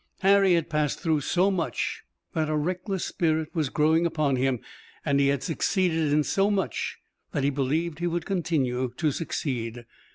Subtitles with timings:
[0.21, 2.01] Harry had passed through so much
[2.33, 4.59] that a reckless spirit was growing upon him,
[5.05, 6.97] and he had succeeded in so much
[7.33, 9.85] that he believed he would continue to succeed.